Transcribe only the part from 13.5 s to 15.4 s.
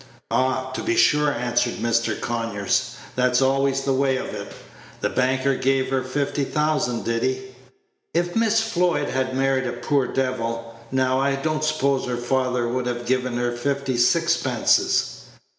fifty sixpences."